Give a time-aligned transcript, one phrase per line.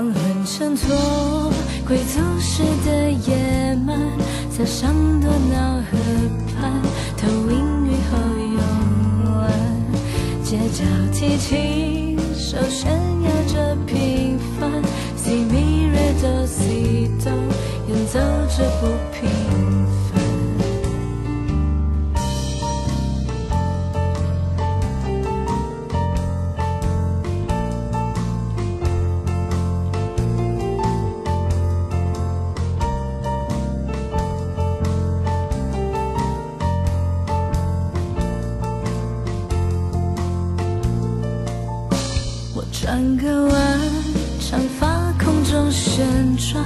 [0.00, 1.52] 黄昏衬托
[1.86, 3.98] 贵族式的野蛮，
[4.48, 5.98] 在上多瑙河
[6.56, 6.80] 畔
[7.18, 8.16] 投影雨后
[8.56, 8.58] 慵
[9.42, 9.52] 懒，
[10.42, 10.82] 街角
[11.12, 12.90] 提琴手炫
[13.24, 14.82] 耀着平凡
[15.18, 17.28] ，Si mi re do si do，
[17.86, 18.18] 演奏
[18.56, 18.99] 着不。
[42.90, 43.80] 转个弯，
[44.40, 46.04] 长发空中旋
[46.36, 46.60] 转，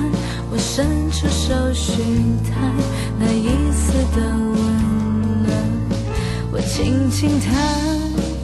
[0.50, 1.98] 我伸出手寻
[2.42, 2.72] 探
[3.18, 5.52] 那一丝的温暖。
[6.50, 7.52] 我轻轻弹，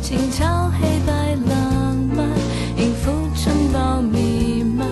[0.03, 2.29] 轻敲黑白浪漫，
[2.77, 4.87] 音符城堡弥漫，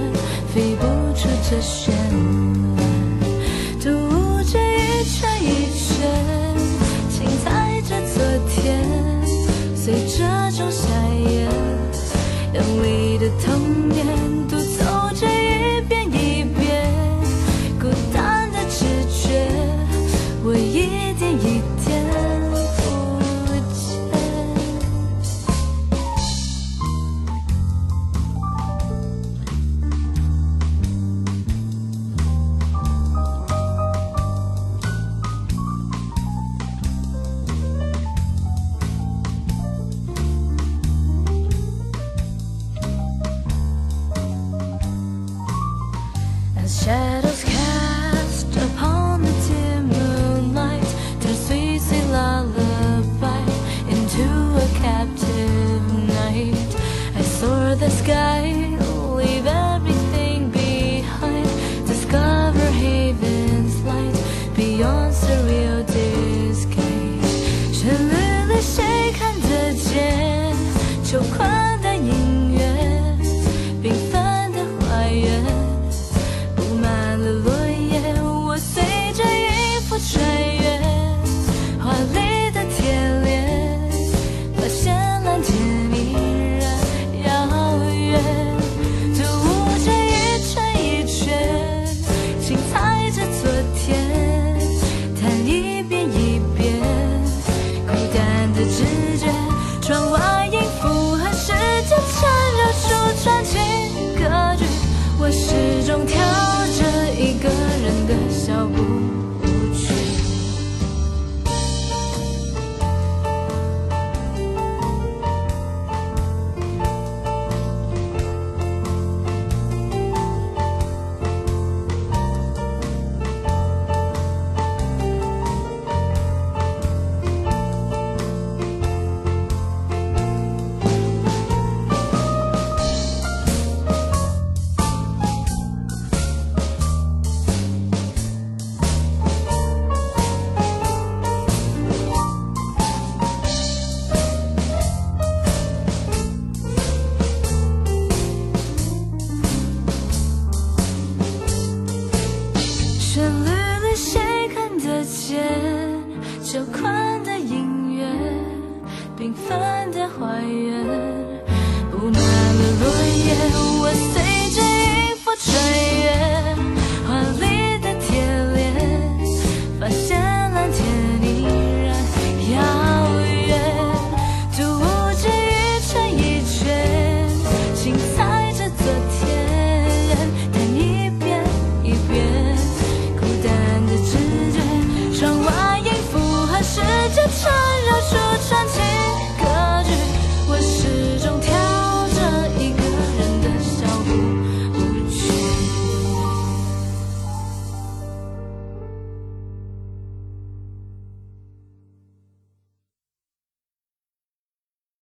[0.54, 1.87] 飞不出这。